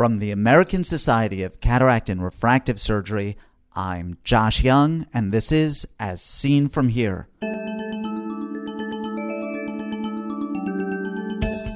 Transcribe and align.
From 0.00 0.16
the 0.16 0.30
American 0.30 0.82
Society 0.82 1.42
of 1.42 1.60
Cataract 1.60 2.08
and 2.08 2.24
Refractive 2.24 2.80
Surgery, 2.80 3.36
I'm 3.76 4.16
Josh 4.24 4.64
Young, 4.64 5.06
and 5.12 5.30
this 5.30 5.52
is 5.52 5.86
As 5.98 6.22
Seen 6.22 6.68
From 6.68 6.88
Here. 6.88 7.28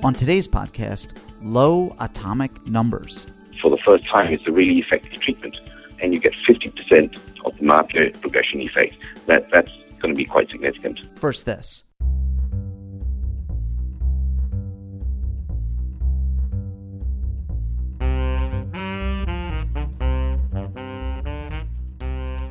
On 0.03 0.15
today's 0.15 0.49
podcast, 0.49 1.15
low 1.43 1.95
atomic 2.01 2.67
numbers. 2.67 3.27
For 3.61 3.71
the 3.71 3.77
first 3.85 4.07
time, 4.07 4.33
it's 4.33 4.47
a 4.47 4.53
really 4.53 4.79
effective 4.79 5.21
treatment, 5.21 5.59
and 6.01 6.15
you 6.15 6.19
get 6.19 6.33
50% 6.49 7.19
of 7.45 7.59
the 7.59 7.63
macular 7.63 8.19
progression 8.23 8.63
effect. 8.63 8.95
That, 9.27 9.51
that's 9.51 9.71
going 9.99 10.15
to 10.15 10.17
be 10.17 10.25
quite 10.25 10.49
significant. 10.49 10.99
First, 11.19 11.45
this. 11.45 11.85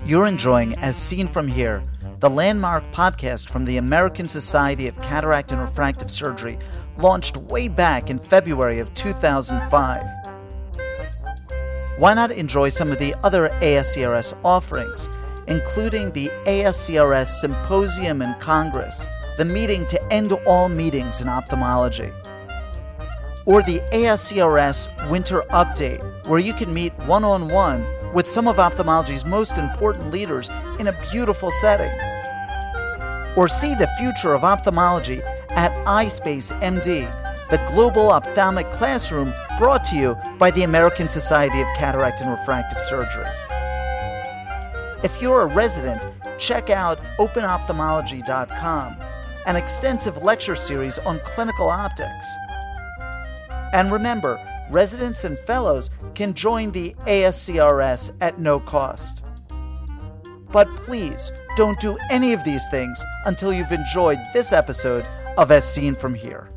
You're 0.06 0.28
enjoying 0.28 0.76
As 0.80 0.98
Seen 0.98 1.30
From 1.30 1.48
Here, 1.48 1.82
the 2.20 2.30
landmark 2.30 2.84
podcast 2.92 3.50
from 3.50 3.64
the 3.64 3.78
American 3.78 4.28
Society 4.28 4.90
of 4.90 5.00
Cataract 5.02 5.54
and 5.54 5.62
Refractive 5.62 6.12
Surgery, 6.12 6.60
launched 6.98 7.38
way 7.38 7.70
back 7.70 8.10
in 8.10 8.20
February 8.20 8.80
of 8.80 8.94
2005. 8.96 10.04
Why 12.00 12.14
not 12.14 12.32
enjoy 12.32 12.68
some 12.68 12.92
of 12.92 13.00
the 13.00 13.16
other 13.24 13.48
ASCRS 13.62 14.38
offerings, 14.44 15.08
including 15.48 16.12
the 16.12 16.30
ASCRS 16.48 17.40
Symposium 17.40 18.22
and 18.22 18.38
Congress, 18.42 19.08
the 19.38 19.46
meeting 19.46 19.86
to 19.88 20.14
end 20.14 20.34
all 20.46 20.68
meetings 20.68 21.22
in 21.22 21.30
ophthalmology? 21.30 22.12
or 23.46 23.62
the 23.62 23.82
ASCRS 23.92 25.10
Winter 25.10 25.42
Update, 25.50 26.28
where 26.28 26.40
you 26.40 26.54
can 26.54 26.74
meet 26.74 26.94
one 27.00 27.26
on 27.26 27.50
one 27.50 27.86
with 28.14 28.30
some 28.30 28.48
of 28.48 28.58
ophthalmology's 28.58 29.26
most 29.26 29.58
important 29.58 30.12
leaders 30.12 30.50
in 30.80 30.88
a 30.88 31.00
beautiful 31.12 31.52
setting. 31.52 31.92
Or 33.36 33.48
see 33.50 33.74
the 33.74 33.90
future 33.98 34.34
of 34.34 34.44
ophthalmology 34.44 35.22
at 35.50 35.72
iSpace 35.86 36.58
MD, 36.62 37.10
the 37.50 37.58
global 37.72 38.12
ophthalmic 38.12 38.72
classroom 38.72 39.34
brought 39.58 39.84
to 39.86 39.96
you 39.96 40.18
by 40.38 40.52
the 40.52 40.64
American 40.64 41.10
Society 41.10 41.62
of 41.62 41.68
Cataract 41.76 42.22
and 42.22 42.30
Refractive 42.30 42.82
Surgery. 42.82 43.28
If 45.04 45.22
you're 45.22 45.42
a 45.42 45.54
resident, 45.54 46.08
check 46.40 46.70
out 46.70 47.00
openophthalmology.com, 47.18 48.98
an 49.46 49.56
extensive 49.56 50.24
lecture 50.24 50.56
series 50.56 50.98
on 51.00 51.20
clinical 51.26 51.68
optics. 51.68 52.28
And 53.74 53.92
remember, 53.92 54.40
residents 54.70 55.24
and 55.24 55.38
fellows 55.40 55.90
can 56.16 56.34
join 56.34 56.72
the 56.72 56.94
ASCRS 57.06 58.16
at 58.22 58.40
no 58.40 58.60
cost. 58.60 59.24
But 60.52 60.74
please 60.76 61.32
don't 61.56 61.80
do 61.80 61.98
any 62.10 62.34
of 62.34 62.44
these 62.44 62.68
things 62.70 63.04
until 63.26 63.54
you've 63.54 63.72
enjoyed 63.72 64.20
this 64.34 64.52
episode 64.52 65.06
of 65.38 65.52
As 65.52 65.72
Seen 65.72 65.96
From 65.96 66.14
Here. 66.14 66.50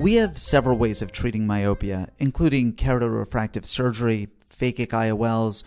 We 0.00 0.14
have 0.14 0.38
several 0.38 0.78
ways 0.78 1.02
of 1.02 1.12
treating 1.12 1.46
myopia, 1.46 2.08
including 2.18 2.72
keratorefractive 2.72 3.66
surgery, 3.66 4.28
phakic 4.48 4.88
IOLs, 4.88 5.62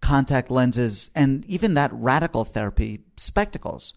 contact 0.00 0.50
lenses, 0.50 1.10
and 1.14 1.44
even 1.46 1.74
that 1.74 1.90
radical 1.92 2.44
therapy, 2.44 3.00
spectacles. 3.16 3.94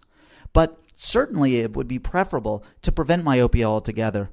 But 0.53 0.80
certainly 1.01 1.57
it 1.57 1.75
would 1.75 1.87
be 1.87 1.97
preferable 1.97 2.63
to 2.83 2.91
prevent 2.91 3.23
myopia 3.23 3.65
altogether. 3.65 4.29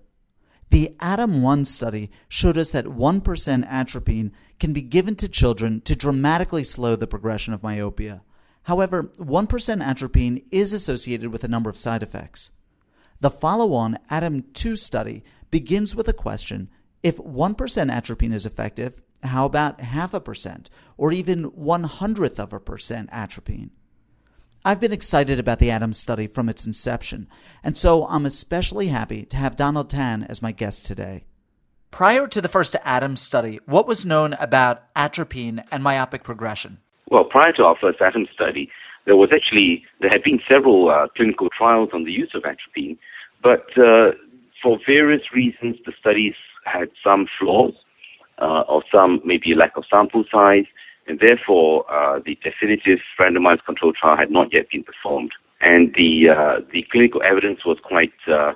The 0.71 0.95
ATOM 1.01 1.41
1 1.41 1.65
study 1.65 2.11
showed 2.29 2.59
us 2.59 2.71
that 2.73 2.85
1% 2.85 3.67
atropine 3.67 4.33
can 4.61 4.75
be 4.75 4.83
given 4.83 5.17
to 5.17 5.29
children 5.29 5.81
to 5.83 5.97
dramatically 5.97 6.63
slow 6.63 6.95
the 6.95 7.07
progression 7.07 7.55
of 7.55 7.63
myopia. 7.63 8.21
However, 8.65 9.05
1% 9.05 9.83
atropine 9.83 10.45
is 10.51 10.75
associated 10.75 11.33
with 11.33 11.43
a 11.43 11.49
number 11.49 11.71
of 11.71 11.79
side 11.79 12.03
effects. 12.03 12.51
The 13.21 13.31
follow 13.31 13.73
on 13.73 13.99
ATOM 14.11 14.53
2 14.53 14.77
study 14.77 15.25
begins 15.51 15.97
with 15.97 16.07
a 16.07 16.13
question 16.13 16.69
if 17.03 17.17
1% 17.17 17.91
atropine 17.91 18.33
is 18.35 18.45
effective, 18.45 19.01
how 19.23 19.47
about 19.47 19.81
half 19.81 20.13
a 20.13 20.21
percent 20.21 20.69
or 20.97 21.13
even 21.13 21.45
one 21.45 21.85
hundredth 21.85 22.39
of 22.39 22.53
a 22.53 22.61
percent 22.61 23.09
atropine? 23.11 23.71
I've 24.65 24.81
been 24.81 24.93
excited 24.93 25.39
about 25.39 25.61
the 25.61 25.69
ATOM 25.69 25.95
study 25.95 26.27
from 26.27 26.49
its 26.49 26.67
inception, 26.67 27.29
and 27.63 27.79
so 27.79 28.07
I'm 28.07 28.27
especially 28.27 28.89
happy 28.89 29.25
to 29.27 29.37
have 29.37 29.57
Donald 29.57 29.89
Tan 29.89 30.25
as 30.25 30.43
my 30.43 30.53
guest 30.53 30.85
today. 30.85 31.25
Prior 31.91 32.27
to 32.27 32.41
the 32.41 32.49
first 32.49 32.75
ATOM 32.85 33.17
study, 33.17 33.61
what 33.67 33.87
was 33.87 34.05
known 34.05 34.35
about 34.35 34.83
atropine 34.95 35.65
and 35.71 35.83
myopic 35.83 36.23
progression? 36.23 36.79
Well, 37.11 37.25
prior 37.25 37.53
to 37.53 37.65
our 37.65 37.77
first 37.81 38.01
ATOM 38.01 38.31
study, 38.33 38.71
there 39.07 39.17
was 39.17 39.31
actually 39.33 39.85
there 40.01 40.11
had 40.13 40.23
been 40.23 40.41
several 40.53 40.91
uh, 40.91 41.07
clinical 41.17 41.49
trials 41.57 41.91
on 41.95 42.05
the 42.05 42.13
use 42.13 42.33
of 42.35 42.43
atropine, 42.45 42.99
but 43.43 43.67
uh, 43.79 44.11
for 44.63 44.79
various 44.87 45.33
reasons, 45.33 45.77
the 45.87 45.93
studies 45.99 46.35
had 46.65 46.91
some 47.03 47.27
flaws, 47.39 47.75
uh, 48.39 48.63
or 48.69 48.83
some 48.93 49.21
maybe 49.25 49.53
a 49.53 49.57
lack 49.57 49.77
of 49.77 49.85
sample 49.91 50.25
size, 50.31 50.67
and 51.09 51.19
therefore 51.21 51.91
uh, 51.91 52.21
the 52.25 52.39
definitive 52.43 53.01
randomized 53.21 53.65
control 53.65 53.93
trial 53.93 54.17
had 54.17 54.31
not 54.31 54.49
yet 54.53 54.71
been 54.71 54.85
performed. 54.85 55.33
And 55.61 55.93
the 55.95 56.29
uh, 56.31 56.61
the 56.73 56.87
clinical 56.93 57.21
evidence 57.23 57.65
was 57.65 57.79
quite 57.83 58.13
uh, 58.31 58.53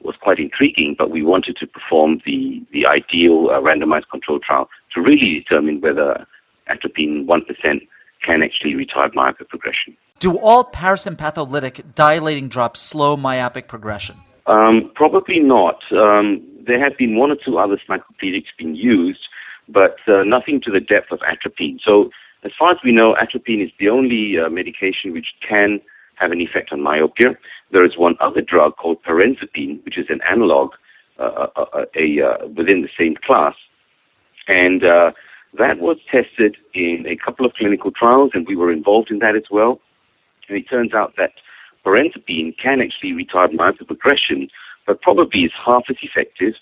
was 0.00 0.14
quite 0.20 0.38
intriguing, 0.38 0.94
but 0.96 1.10
we 1.10 1.22
wanted 1.22 1.56
to 1.58 1.66
perform 1.66 2.22
the 2.24 2.62
the 2.72 2.86
ideal 2.86 3.50
uh, 3.50 3.60
randomized 3.60 4.08
control 4.10 4.38
trial 4.38 4.68
to 4.94 5.00
really 5.02 5.30
determine 5.40 5.80
whether 5.80 6.26
atropine 6.68 7.26
one 7.26 7.44
percent 7.44 7.82
can 8.24 8.42
actually 8.42 8.72
retard 8.72 9.14
myopic 9.14 9.48
progression. 9.48 9.96
Do 10.18 10.38
all 10.38 10.64
parasympatholytic 10.64 11.94
dilating 11.94 12.48
drops 12.48 12.80
slow 12.80 13.18
myopic 13.18 13.68
progression? 13.68 14.16
Um, 14.46 14.90
probably 14.94 15.40
not. 15.40 15.82
Um, 15.92 16.42
there 16.66 16.82
have 16.82 16.96
been 16.96 17.16
one 17.16 17.30
or 17.30 17.36
two 17.44 17.58
other 17.58 17.78
cycloplegics 17.88 18.46
being 18.58 18.74
used, 18.74 19.20
but 19.68 19.96
uh, 20.06 20.22
nothing 20.24 20.60
to 20.62 20.70
the 20.70 20.80
depth 20.80 21.12
of 21.12 21.20
atropine. 21.26 21.78
So, 21.84 22.10
as 22.44 22.52
far 22.58 22.70
as 22.72 22.78
we 22.84 22.92
know, 22.92 23.16
atropine 23.16 23.64
is 23.64 23.70
the 23.78 23.88
only 23.88 24.38
uh, 24.38 24.48
medication 24.48 25.12
which 25.12 25.28
can 25.46 25.80
have 26.16 26.30
an 26.30 26.40
effect 26.40 26.72
on 26.72 26.82
myopia. 26.82 27.36
There 27.72 27.84
is 27.84 27.96
one 27.96 28.14
other 28.20 28.40
drug 28.40 28.76
called 28.76 29.02
pirenzepine, 29.02 29.84
which 29.84 29.98
is 29.98 30.06
an 30.08 30.20
analog 30.30 30.72
uh, 31.18 31.48
uh, 31.56 31.64
uh 31.72 31.84
a, 31.96 32.20
uh, 32.20 32.46
within 32.48 32.82
the 32.82 32.90
same 32.98 33.16
class, 33.16 33.54
and 34.48 34.82
that 34.82 35.78
was 35.78 35.96
tested 36.10 36.56
in 36.74 37.06
a 37.08 37.16
couple 37.16 37.46
of 37.46 37.54
clinical 37.54 37.90
trials, 37.90 38.32
and 38.34 38.46
we 38.46 38.56
were 38.56 38.70
involved 38.70 39.10
in 39.10 39.20
that 39.20 39.34
as 39.34 39.44
well. 39.50 39.80
And 40.48 40.58
it 40.58 40.68
turns 40.68 40.92
out 40.92 41.14
that 41.16 41.32
pirenzepine 41.84 42.56
can 42.58 42.82
actually 42.82 43.12
retard 43.12 43.54
myopia 43.54 43.86
progression, 43.86 44.48
but 44.86 45.00
probably 45.00 45.44
is 45.44 45.52
half 45.64 45.84
as 45.88 45.96
effective, 46.02 46.54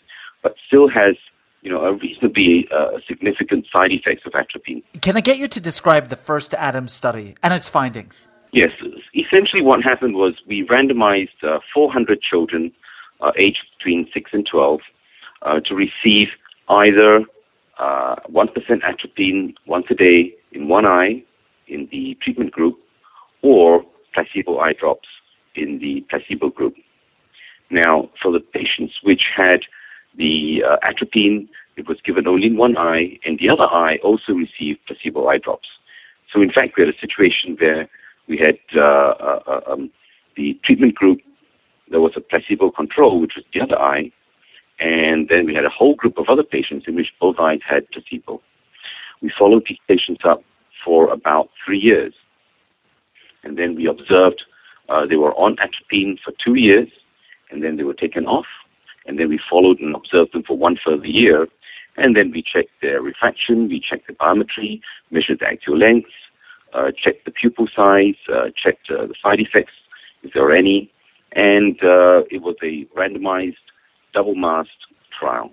but 0.42 0.54
still 0.66 0.88
has 0.88 1.16
you 1.64 1.70
know, 1.70 1.80
a 1.80 1.94
reasonably 1.94 2.68
uh, 2.70 2.98
significant 3.08 3.66
side 3.72 3.90
effects 3.90 4.22
of 4.26 4.34
atropine. 4.34 4.82
Can 5.00 5.16
I 5.16 5.20
get 5.20 5.38
you 5.38 5.48
to 5.48 5.60
describe 5.60 6.10
the 6.10 6.16
first 6.16 6.52
ATOM 6.52 6.90
study 6.90 7.34
and 7.42 7.54
its 7.54 7.70
findings? 7.70 8.26
Yes. 8.52 8.70
Essentially, 9.14 9.62
what 9.62 9.82
happened 9.82 10.14
was 10.14 10.34
we 10.46 10.66
randomized 10.66 11.42
uh, 11.42 11.58
400 11.72 12.20
children 12.20 12.70
uh, 13.20 13.32
aged 13.38 13.64
between 13.78 14.06
6 14.12 14.30
and 14.34 14.46
12 14.46 14.80
uh, 15.42 15.60
to 15.60 15.74
receive 15.74 16.28
either 16.68 17.24
1% 17.80 18.28
uh, 18.30 18.86
atropine 18.86 19.54
once 19.66 19.86
a 19.90 19.94
day 19.94 20.34
in 20.52 20.68
one 20.68 20.86
eye 20.86 21.24
in 21.66 21.88
the 21.90 22.16
treatment 22.22 22.52
group 22.52 22.78
or 23.42 23.82
placebo 24.12 24.58
eye 24.58 24.74
drops 24.78 25.08
in 25.54 25.78
the 25.78 26.04
placebo 26.10 26.50
group. 26.50 26.74
Now, 27.70 28.10
for 28.22 28.30
the 28.30 28.40
patients 28.40 28.94
which 29.02 29.22
had 29.34 29.60
the 30.16 30.62
uh, 30.68 30.76
atropine, 30.82 31.48
it 31.76 31.88
was 31.88 31.98
given 32.04 32.26
only 32.26 32.46
in 32.46 32.56
one 32.56 32.76
eye, 32.76 33.18
and 33.24 33.38
the 33.38 33.50
other 33.50 33.64
eye 33.64 33.98
also 34.02 34.32
received 34.32 34.80
placebo 34.86 35.26
eye 35.26 35.38
drops. 35.38 35.68
So, 36.32 36.40
in 36.42 36.50
fact, 36.50 36.74
we 36.76 36.84
had 36.84 36.94
a 36.94 36.98
situation 36.98 37.56
where 37.58 37.88
we 38.28 38.38
had 38.38 38.58
uh, 38.76 38.80
uh, 38.80 39.40
uh, 39.46 39.72
um, 39.72 39.90
the 40.36 40.58
treatment 40.64 40.94
group, 40.94 41.20
there 41.90 42.00
was 42.00 42.12
a 42.16 42.20
placebo 42.20 42.70
control, 42.70 43.20
which 43.20 43.32
was 43.36 43.44
the 43.52 43.60
other 43.60 43.78
eye, 43.78 44.10
and 44.80 45.28
then 45.28 45.46
we 45.46 45.54
had 45.54 45.64
a 45.64 45.70
whole 45.70 45.94
group 45.94 46.18
of 46.18 46.28
other 46.28 46.42
patients 46.42 46.86
in 46.88 46.94
which 46.94 47.08
both 47.20 47.36
eyes 47.38 47.60
had 47.68 47.88
placebo. 47.90 48.40
We 49.22 49.32
followed 49.38 49.64
these 49.68 49.78
patients 49.86 50.22
up 50.24 50.42
for 50.84 51.12
about 51.12 51.50
three 51.64 51.78
years, 51.78 52.14
and 53.42 53.58
then 53.58 53.74
we 53.74 53.86
observed 53.86 54.42
uh, 54.88 55.06
they 55.06 55.16
were 55.16 55.34
on 55.34 55.56
atropine 55.58 56.18
for 56.24 56.32
two 56.44 56.54
years, 56.54 56.88
and 57.50 57.62
then 57.62 57.76
they 57.76 57.84
were 57.84 57.94
taken 57.94 58.26
off, 58.26 58.46
and 59.06 59.18
then 59.18 59.28
we 59.28 59.38
followed 59.50 59.80
and 59.80 59.94
observed 59.94 60.32
them 60.32 60.42
for 60.42 60.56
one 60.56 60.76
further 60.84 61.06
year. 61.06 61.46
And 61.96 62.16
then 62.16 62.32
we 62.32 62.42
checked 62.42 62.72
their 62.82 63.00
refraction, 63.00 63.68
we 63.68 63.80
checked 63.80 64.08
the 64.08 64.14
biometry, 64.14 64.80
measured 65.10 65.40
the 65.40 65.46
axial 65.46 65.78
length, 65.78 66.10
uh, 66.72 66.90
checked 66.90 67.24
the 67.24 67.30
pupil 67.30 67.68
size, 67.74 68.16
uh, 68.32 68.50
checked 68.60 68.90
uh, 68.90 69.06
the 69.06 69.14
side 69.22 69.40
effects, 69.40 69.72
if 70.22 70.32
there 70.32 70.44
are 70.44 70.56
any. 70.56 70.90
And 71.32 71.76
uh, 71.82 72.22
it 72.30 72.42
was 72.42 72.56
a 72.62 72.86
randomized 72.98 73.54
double-masked 74.12 74.70
trial. 75.18 75.50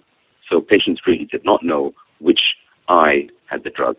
So 0.50 0.62
patients 0.62 1.02
really 1.06 1.26
did 1.26 1.46
not 1.46 1.64
know 1.64 1.94
which 2.20 2.42
eye 2.88 3.30
had 3.48 3.64
the 3.64 3.70
drug. 3.70 3.98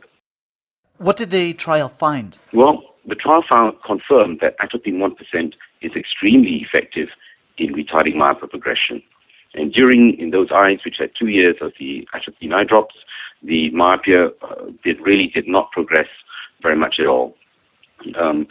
What 0.98 1.16
did 1.16 1.30
the 1.30 1.52
trial 1.54 1.88
find? 1.88 2.38
Well, 2.52 2.82
the 3.06 3.14
trial 3.14 3.42
found 3.48 3.74
confirmed 3.84 4.38
that 4.40 4.54
atropine 4.60 4.98
1% 4.98 5.52
is 5.80 5.92
extremely 5.96 6.64
effective 6.64 7.08
in 7.58 7.74
retarding 7.74 8.16
myopia 8.16 8.48
progression. 8.48 9.02
And 9.54 9.72
during 9.72 10.18
in 10.18 10.30
those 10.30 10.48
eyes 10.50 10.78
which 10.84 10.96
had 10.98 11.10
two 11.18 11.28
years 11.28 11.56
of 11.60 11.72
the 11.78 12.08
atropine 12.14 12.52
eye 12.52 12.64
drops, 12.64 12.94
the 13.42 13.70
myopia 13.70 14.28
uh, 14.40 14.66
did 14.82 15.00
really 15.00 15.28
did 15.28 15.46
not 15.46 15.70
progress 15.72 16.08
very 16.62 16.76
much 16.76 16.96
at 16.98 17.06
all. 17.06 17.36
Um, 18.18 18.46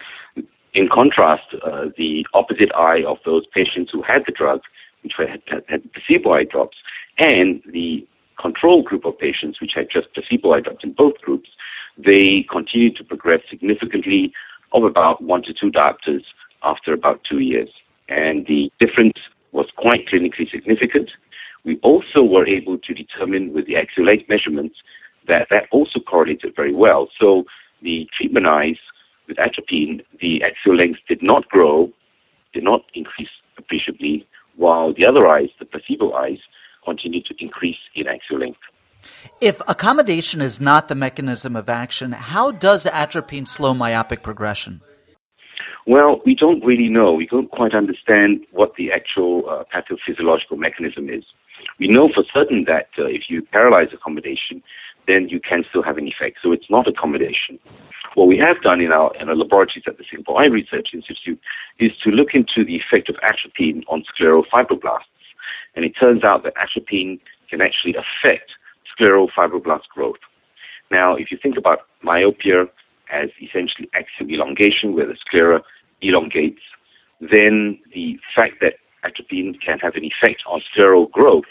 in 0.74 0.88
contrast, 0.88 1.44
uh, 1.66 1.86
the 1.98 2.26
opposite 2.34 2.72
eye 2.76 3.04
of 3.06 3.18
those 3.26 3.46
patients 3.54 3.92
who 3.92 4.02
had 4.02 4.24
the 4.26 4.32
drug, 4.32 4.62
which 5.04 5.14
had, 5.18 5.42
had, 5.68 5.82
placebo 5.94 6.34
eye 6.34 6.46
drops, 6.46 6.78
and 7.18 7.62
the 7.72 8.08
control 8.40 8.82
group 8.82 9.06
of 9.06 9.18
patients, 9.20 9.60
which 9.60 9.74
had 9.76 9.88
just 9.92 10.14
placebo 10.14 10.54
eye 10.54 10.62
drops 10.62 10.84
in 10.84 10.94
both 10.94 11.20
groups, 11.22 11.50
they 11.98 12.46
continued 12.50 12.96
to 12.98 13.04
progress 13.04 13.42
significantly 13.50 14.34
of 14.72 14.84
about 14.84 15.22
one 15.22 15.44
to 15.44 15.54
two 15.54 15.72
diopters 15.72 16.24
after 16.64 16.94
about 16.94 17.22
two 17.30 17.40
years. 17.40 17.70
And 18.08 18.46
the 18.48 18.72
difference 18.80 19.18
was 19.52 19.68
quite 19.78 20.08
clinically 20.08 20.50
significant. 20.50 21.12
We 21.64 21.80
also 21.84 22.24
were 22.24 22.48
able 22.48 22.78
to 22.78 22.94
determine 22.94 23.54
with 23.54 23.68
the 23.68 23.78
axial 23.78 24.06
length 24.06 24.28
measurements 24.30 24.76
that 25.28 25.48
that 25.50 25.68
also 25.72 26.00
correlated 26.00 26.56
very 26.56 26.74
well. 26.74 27.10
So 27.20 27.44
the 27.82 28.08
treatment 28.18 28.48
eyes 28.48 28.78
with 29.28 29.38
atropine, 29.38 30.02
the 30.20 30.44
axial 30.44 30.76
length 30.76 31.00
did 31.08 31.22
not 31.22 31.48
grow, 31.50 31.92
did 32.54 32.64
not 32.64 32.82
increase 32.94 33.30
appreciably, 33.58 34.28
while 34.56 34.94
the 34.94 35.06
other 35.06 35.28
eyes, 35.28 35.50
the 35.60 35.66
placebo 35.66 36.14
eyes, 36.14 36.40
continued 36.84 37.26
to 37.28 37.36
increase 37.40 37.78
in 37.96 38.08
axial 38.08 38.40
length. 38.40 38.60
If 39.40 39.62
accommodation 39.68 40.42
is 40.42 40.60
not 40.60 40.88
the 40.88 40.96
mechanism 40.96 41.56
of 41.56 41.70
action, 41.70 42.12
how 42.12 42.52
does 42.52 42.86
atropine 42.86 43.48
slow 43.48 43.74
myopic 43.74 44.22
progression? 44.22 44.82
Well, 45.88 46.22
we 46.26 46.36
don't 46.36 46.64
really 46.64 46.90
know. 46.90 47.14
We 47.14 47.26
don't 47.26 47.50
quite 47.50 47.74
understand 47.74 48.42
what 48.52 48.76
the 48.76 48.92
actual 48.92 49.44
uh, 49.50 49.64
pathophysiological 49.74 50.58
mechanism 50.58 51.10
is. 51.10 51.24
We 51.80 51.88
know 51.88 52.10
for 52.14 52.24
certain 52.34 52.66
that 52.66 52.90
uh, 52.98 53.06
if 53.06 53.24
you 53.30 53.42
paralyze 53.42 53.88
accommodation, 53.94 54.62
then 55.08 55.28
you 55.30 55.40
can 55.40 55.64
still 55.70 55.82
have 55.84 55.98
an 55.98 56.08
effect. 56.08 56.38
So 56.44 56.52
it's 56.52 56.70
not 56.70 56.88
accommodation. 56.88 57.60
What 58.14 58.28
we 58.28 58.38
have 58.38 58.62
done 58.62 58.82
in 58.82 58.92
our, 58.92 59.16
in 59.20 59.30
our 59.30 59.36
laboratories 59.36 59.86
at 59.88 59.98
the 59.98 60.04
Singapore 60.10 60.42
Eye 60.42 60.48
Research 60.48 60.90
Institute 60.94 61.40
is 61.80 61.92
to 62.04 62.12
look 62.12 62.30
into 62.34 62.64
the 62.66 62.76
effect 62.76 63.10
of 63.10 63.16
atropine 63.24 63.84
on 63.88 64.04
scleral 64.14 64.44
fibroblasts. 64.54 65.10
And 65.76 65.86
it 65.86 65.94
turns 66.00 66.24
out 66.24 66.44
that 66.44 66.54
atropine 66.58 67.20
can 67.50 67.62
actually 67.62 67.96
affect 67.96 68.52
scleral 68.92 69.30
fibroblast 69.36 69.88
growth. 69.94 70.20
Now, 70.92 71.16
if 71.16 71.32
you 71.32 71.38
think 71.42 71.58
about 71.58 71.80
myopia 72.04 72.66
as 73.12 73.30
essentially 73.42 73.90
axial 73.94 74.30
elongation, 74.30 74.94
where 74.96 75.08
the 75.08 75.16
sclera 75.26 75.62
elongates, 76.02 76.62
then 77.20 77.80
the 77.94 78.20
fact 78.36 78.56
that 78.62 78.76
atropine 79.04 79.58
can 79.64 79.80
have 79.80 79.96
an 79.96 80.04
effect 80.04 80.42
on 80.48 80.62
scleral 80.74 81.10
growth 81.12 81.46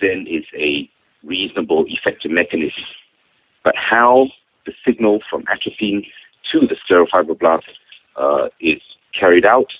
then 0.00 0.26
is 0.28 0.44
a 0.56 0.88
reasonable 1.22 1.84
effective 1.88 2.30
mechanism. 2.30 2.84
But 3.64 3.74
how 3.76 4.28
the 4.64 4.72
signal 4.84 5.20
from 5.28 5.44
atropine 5.48 6.04
to 6.52 6.60
the 6.60 6.76
scleral 6.88 7.08
fibroblast 7.08 7.62
uh, 8.16 8.48
is 8.60 8.80
carried 9.18 9.46
out 9.46 9.72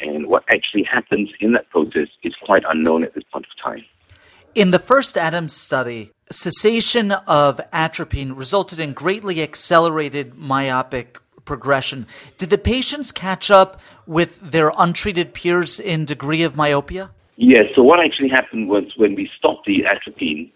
and 0.00 0.26
what 0.26 0.44
actually 0.52 0.82
happens 0.82 1.30
in 1.40 1.52
that 1.52 1.70
process 1.70 2.08
is 2.22 2.34
quite 2.44 2.64
unknown 2.68 3.04
at 3.04 3.14
this 3.14 3.24
point 3.32 3.46
of 3.46 3.62
time. 3.62 3.84
In 4.54 4.70
the 4.70 4.78
first 4.78 5.14
ADAMS 5.14 5.52
study, 5.52 6.10
cessation 6.30 7.10
of 7.10 7.58
atropine 7.72 8.34
resulted 8.34 8.78
in 8.78 8.92
greatly 8.92 9.42
accelerated 9.42 10.34
myopic 10.34 11.18
progression. 11.46 12.06
Did 12.36 12.50
the 12.50 12.58
patients 12.58 13.12
catch 13.12 13.50
up 13.50 13.80
with 14.06 14.38
their 14.42 14.70
untreated 14.76 15.32
peers 15.32 15.80
in 15.80 16.04
degree 16.04 16.42
of 16.42 16.54
myopia? 16.54 17.12
Yes. 17.36 17.64
So 17.74 17.82
what 17.82 17.98
actually 17.98 18.28
happened 18.28 18.68
was 18.68 18.84
when 18.98 19.14
we 19.14 19.30
stopped 19.38 19.64
the 19.64 19.86
atropine 19.86 20.52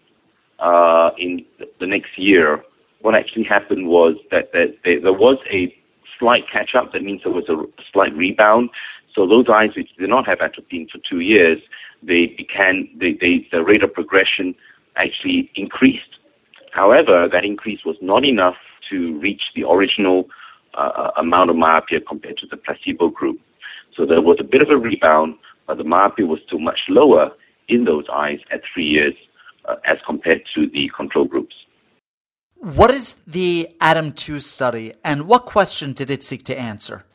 uh, 0.59 1.09
in 1.17 1.43
the 1.79 1.87
next 1.87 2.19
year, 2.19 2.63
what 3.01 3.15
actually 3.15 3.45
happened 3.45 3.87
was 3.87 4.15
that, 4.29 4.51
that 4.51 4.75
there 4.83 5.11
was 5.11 5.39
a 5.51 5.75
slight 6.19 6.43
catch 6.51 6.75
up. 6.75 6.93
That 6.93 7.01
means 7.01 7.21
there 7.23 7.33
was 7.33 7.49
a 7.49 7.63
slight 7.91 8.15
rebound. 8.15 8.69
So 9.15 9.27
those 9.27 9.45
eyes 9.51 9.71
which 9.75 9.89
did 9.97 10.09
not 10.09 10.27
have 10.27 10.37
atropine 10.37 10.87
for 10.91 10.99
two 11.09 11.21
years, 11.21 11.57
they 12.03 12.33
began 12.37 12.89
they, 12.99 13.17
they, 13.19 13.47
the 13.51 13.63
rate 13.63 13.83
of 13.83 13.93
progression 13.93 14.55
actually 14.95 15.51
increased. 15.55 16.17
However, 16.71 17.27
that 17.31 17.43
increase 17.43 17.79
was 17.85 17.95
not 18.01 18.23
enough 18.23 18.55
to 18.89 19.19
reach 19.19 19.41
the 19.55 19.63
original 19.63 20.27
uh, 20.77 21.11
amount 21.17 21.49
of 21.49 21.55
myopia 21.55 21.99
compared 22.01 22.37
to 22.37 22.47
the 22.47 22.57
placebo 22.57 23.09
group. 23.09 23.39
So 23.95 24.05
there 24.05 24.21
was 24.21 24.37
a 24.39 24.43
bit 24.43 24.61
of 24.61 24.69
a 24.69 24.77
rebound, 24.77 25.35
but 25.65 25.77
the 25.77 25.83
myopia 25.83 26.25
was 26.25 26.39
still 26.45 26.59
much 26.59 26.79
lower 26.87 27.31
in 27.67 27.85
those 27.85 28.05
eyes 28.13 28.39
at 28.51 28.61
three 28.73 28.85
years 28.85 29.13
uh, 29.67 29.75
as 29.85 29.97
compared 30.05 30.41
to 30.55 30.67
the 30.67 30.89
control 30.95 31.25
groups. 31.25 31.55
What 32.59 32.91
is 32.91 33.15
the 33.25 33.69
ATOM 33.81 34.15
2 34.15 34.39
study 34.39 34.93
and 35.03 35.27
what 35.27 35.45
question 35.45 35.93
did 35.93 36.09
it 36.09 36.23
seek 36.23 36.43
to 36.45 36.57
answer? 36.57 37.05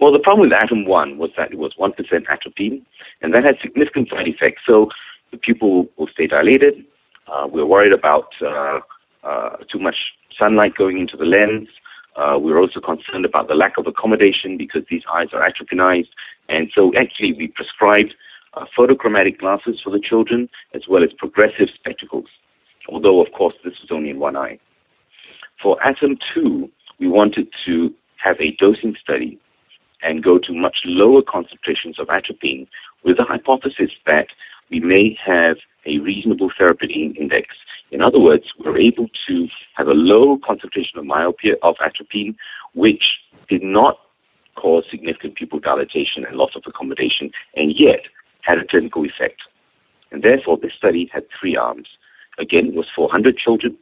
Well, 0.00 0.12
the 0.12 0.18
problem 0.18 0.48
with 0.48 0.58
ATOM 0.58 0.86
1 0.86 1.18
was 1.18 1.30
that 1.36 1.52
it 1.52 1.58
was 1.58 1.72
1% 1.78 1.92
atropine, 2.28 2.84
and 3.24 3.32
that 3.34 3.42
had 3.42 3.56
significant 3.62 4.10
side 4.10 4.28
effects. 4.28 4.62
So 4.66 4.90
the 5.32 5.38
pupil 5.38 5.88
will 5.96 6.08
stay 6.08 6.26
dilated, 6.26 6.84
uh, 7.26 7.46
we're 7.50 7.66
worried 7.66 7.92
about 7.92 8.28
uh, 8.42 8.80
uh, 9.22 9.56
too 9.70 9.78
much 9.78 9.96
sunlight 10.38 10.74
going 10.76 10.98
into 10.98 11.16
the 11.16 11.24
lens. 11.24 11.68
Uh, 12.16 12.38
we're 12.38 12.60
also 12.60 12.80
concerned 12.80 13.24
about 13.24 13.48
the 13.48 13.54
lack 13.54 13.76
of 13.78 13.86
accommodation 13.86 14.56
because 14.56 14.82
these 14.90 15.02
eyes 15.12 15.28
are 15.32 15.48
atropinized. 15.48 16.10
And 16.48 16.70
so 16.74 16.92
actually 16.96 17.32
we 17.32 17.48
prescribed 17.48 18.14
uh, 18.54 18.66
photochromatic 18.76 19.38
glasses 19.38 19.80
for 19.82 19.90
the 19.90 19.98
children 19.98 20.48
as 20.74 20.82
well 20.88 21.02
as 21.02 21.10
progressive 21.18 21.68
spectacles, 21.74 22.26
although 22.88 23.20
of 23.20 23.32
course 23.32 23.54
this 23.64 23.74
was 23.80 23.90
only 23.90 24.10
in 24.10 24.18
one 24.18 24.36
eye. 24.36 24.58
For 25.62 25.78
ATOM 25.78 26.18
2, 26.34 26.70
we 27.00 27.08
wanted 27.08 27.48
to 27.64 27.92
have 28.22 28.36
a 28.40 28.54
dosing 28.60 28.94
study 29.00 29.40
and 30.04 30.22
go 30.22 30.38
to 30.38 30.52
much 30.52 30.78
lower 30.84 31.22
concentrations 31.22 31.98
of 31.98 32.08
atropine 32.10 32.66
with 33.04 33.16
the 33.16 33.24
hypothesis 33.24 33.90
that 34.06 34.28
we 34.70 34.80
may 34.80 35.18
have 35.24 35.56
a 35.86 35.98
reasonable 35.98 36.50
therapeutic 36.56 37.16
index. 37.18 37.48
In 37.90 38.02
other 38.02 38.18
words, 38.18 38.44
we're 38.58 38.78
able 38.78 39.08
to 39.28 39.48
have 39.74 39.88
a 39.88 39.92
low 39.92 40.38
concentration 40.44 40.98
of 40.98 41.04
myopia 41.04 41.54
of 41.62 41.76
atropine, 41.84 42.36
which 42.74 43.04
did 43.48 43.62
not 43.62 43.98
cause 44.56 44.84
significant 44.90 45.36
pupil 45.36 45.58
dilatation 45.58 46.24
and 46.24 46.36
loss 46.36 46.50
of 46.54 46.62
accommodation, 46.66 47.30
and 47.56 47.74
yet 47.76 48.00
had 48.42 48.58
a 48.58 48.66
clinical 48.66 49.04
effect. 49.04 49.40
And 50.12 50.22
therefore, 50.22 50.58
this 50.58 50.72
study 50.76 51.10
had 51.12 51.24
three 51.38 51.56
arms. 51.56 51.88
Again, 52.38 52.66
it 52.66 52.74
was 52.74 52.86
400 52.94 53.36
children. 53.36 53.76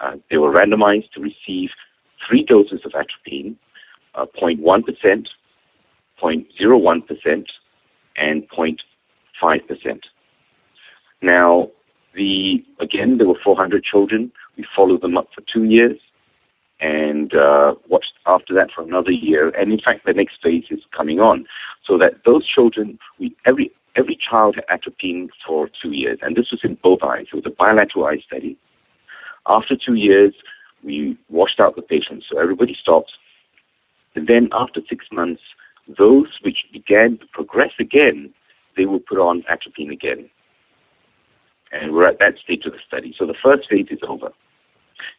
Uh, 0.00 0.16
they 0.30 0.36
were 0.36 0.52
randomized 0.52 1.10
to 1.12 1.20
receive 1.20 1.70
three 2.26 2.44
doses 2.44 2.80
of 2.84 2.92
atropine, 2.92 3.56
uh, 4.14 4.26
0.1%, 4.40 5.26
0.01%, 6.22 7.46
and 8.16 8.48
0.5%. 8.50 10.00
Now, 11.22 11.70
the 12.14 12.64
again, 12.80 13.18
there 13.18 13.28
were 13.28 13.38
400 13.42 13.84
children. 13.84 14.32
We 14.56 14.66
followed 14.74 15.02
them 15.02 15.16
up 15.16 15.28
for 15.34 15.42
two 15.52 15.64
years 15.64 15.98
and 16.80 17.34
uh, 17.34 17.74
watched 17.88 18.12
after 18.26 18.54
that 18.54 18.70
for 18.74 18.82
another 18.82 19.10
year. 19.10 19.50
And 19.50 19.72
in 19.72 19.80
fact, 19.80 20.06
the 20.06 20.12
next 20.12 20.36
phase 20.42 20.64
is 20.70 20.80
coming 20.96 21.20
on, 21.20 21.46
so 21.84 21.98
that 21.98 22.24
those 22.24 22.46
children, 22.46 22.98
we 23.18 23.34
every 23.46 23.72
every 23.96 24.16
child 24.16 24.56
had 24.56 24.64
atropine 24.68 25.28
for 25.46 25.68
two 25.82 25.92
years, 25.92 26.18
and 26.22 26.36
this 26.36 26.50
was 26.50 26.60
in 26.62 26.78
both 26.82 27.02
eyes. 27.02 27.26
It 27.32 27.36
was 27.36 27.46
a 27.46 27.50
bilateral 27.50 28.06
eye 28.06 28.22
study. 28.26 28.56
After 29.46 29.76
two 29.76 29.94
years, 29.94 30.34
we 30.84 31.18
washed 31.28 31.58
out 31.58 31.74
the 31.74 31.82
patients, 31.82 32.26
so 32.30 32.38
everybody 32.38 32.76
stopped. 32.80 33.12
And 34.14 34.26
then 34.26 34.48
after 34.52 34.80
six 34.88 35.06
months, 35.10 35.42
those 35.96 36.26
which 36.42 36.58
began 36.72 37.18
to 37.18 37.26
progress 37.32 37.72
again, 37.78 38.32
they 38.76 38.84
were 38.84 38.98
put 38.98 39.18
on 39.18 39.44
atropine 39.48 39.90
again 39.90 40.28
and 41.72 41.92
we're 41.92 42.08
at 42.08 42.18
that 42.20 42.34
stage 42.42 42.64
of 42.66 42.72
the 42.72 42.78
study. 42.86 43.14
So 43.18 43.26
the 43.26 43.34
first 43.42 43.68
phase 43.68 43.86
is 43.90 44.00
over. 44.06 44.30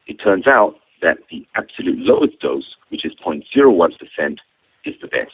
It 0.07 0.15
turns 0.15 0.47
out 0.47 0.75
that 1.01 1.17
the 1.29 1.47
absolute 1.55 1.99
lowest 1.99 2.39
dose, 2.39 2.75
which 2.89 3.05
is 3.05 3.13
0.01%, 3.25 4.37
is 4.85 4.95
the 5.01 5.07
best. 5.07 5.31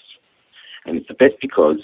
And 0.85 0.97
it's 0.97 1.07
the 1.07 1.15
best 1.15 1.35
because 1.41 1.81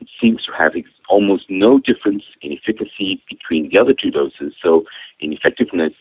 it 0.00 0.08
seems 0.20 0.44
to 0.44 0.52
have 0.52 0.72
ex- 0.76 0.88
almost 1.08 1.44
no 1.48 1.78
difference 1.78 2.22
in 2.42 2.52
efficacy 2.52 3.22
between 3.28 3.70
the 3.70 3.78
other 3.78 3.94
two 3.94 4.10
doses. 4.10 4.54
So 4.62 4.84
in 5.20 5.32
effectiveness, 5.32 5.92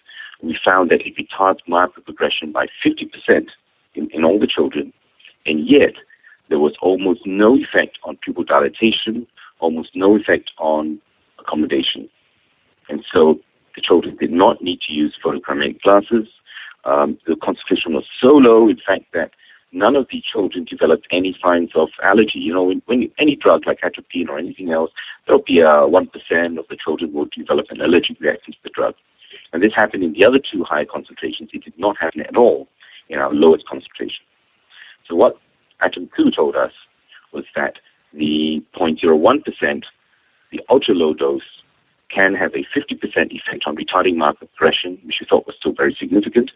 we 0.41 0.57
found 0.63 0.91
that 0.91 1.01
it 1.01 1.15
retards 1.17 1.60
myopia 1.67 2.03
progression 2.03 2.51
by 2.51 2.67
50% 2.86 3.48
in, 3.95 4.10
in 4.12 4.24
all 4.24 4.39
the 4.39 4.48
children. 4.48 4.93
And 5.45 5.67
yet, 5.67 5.93
there 6.50 6.59
was 6.59 6.73
almost 6.81 7.21
no 7.25 7.55
effect 7.55 7.97
on 8.03 8.17
pupil 8.17 8.43
dilatation, 8.43 9.27
almost 9.59 9.89
no 9.95 10.15
effect 10.15 10.51
on 10.59 11.00
accommodation. 11.39 12.09
And 12.89 13.03
so 13.12 13.39
the 13.75 13.81
children 13.81 14.17
did 14.17 14.31
not 14.31 14.62
need 14.62 14.81
to 14.81 14.93
use 14.93 15.15
photochromatic 15.23 15.81
glasses. 15.81 16.27
Um, 16.85 17.17
the 17.25 17.35
concentration 17.41 17.93
was 17.93 18.05
so 18.21 18.27
low, 18.27 18.67
in 18.69 18.79
fact, 18.85 19.05
that 19.13 19.31
none 19.71 19.95
of 19.95 20.07
the 20.12 20.21
children 20.21 20.65
developed 20.65 21.07
any 21.12 21.35
signs 21.41 21.71
of 21.75 21.89
allergy. 22.03 22.39
You 22.39 22.53
know, 22.53 22.63
when, 22.63 22.81
when 22.85 23.09
any 23.17 23.35
drug 23.35 23.65
like 23.65 23.79
atropine 23.83 24.29
or 24.29 24.38
anything 24.38 24.71
else, 24.71 24.91
there'll 25.25 25.41
be 25.41 25.59
a 25.59 25.88
1% 25.88 26.59
of 26.59 26.65
the 26.69 26.77
children 26.83 27.13
will 27.13 27.27
develop 27.35 27.67
an 27.69 27.81
allergic 27.81 28.19
reaction 28.19 28.53
to 28.53 28.59
the 28.63 28.69
drug. 28.69 28.93
And 29.51 29.63
this 29.63 29.71
happened 29.75 30.03
in 30.03 30.13
the 30.13 30.25
other 30.25 30.39
two 30.39 30.63
high 30.63 30.85
concentrations. 30.85 31.50
It 31.53 31.63
did 31.63 31.77
not 31.77 31.97
happen 32.00 32.21
at 32.21 32.35
all 32.35 32.67
in 33.09 33.19
our 33.19 33.33
lowest 33.33 33.67
concentration. 33.67 34.23
So 35.07 35.15
what 35.15 35.38
Atom 35.83 36.09
2 36.15 36.31
told 36.35 36.55
us 36.55 36.71
was 37.33 37.45
that 37.55 37.75
the 38.13 38.63
0.01%, 38.75 39.83
the 40.51 40.61
ultra 40.69 40.93
low 40.93 41.13
dose, 41.13 41.41
can 42.13 42.35
have 42.35 42.53
a 42.53 42.63
50% 42.77 42.99
effect 43.31 43.63
on 43.65 43.75
retarding 43.75 44.17
marker 44.17 44.45
progression, 44.45 44.99
which 45.03 45.15
we 45.19 45.27
thought 45.27 45.47
was 45.47 45.55
still 45.59 45.73
very 45.73 45.95
significant, 45.99 46.51